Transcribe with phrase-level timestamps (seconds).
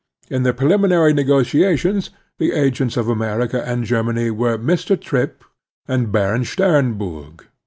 [0.31, 2.09] In the preliminary negotiations
[2.39, 4.99] the agents of America and Germany were Mr.
[4.99, 5.43] Tripp
[5.87, 7.45] and Baron Stemburg.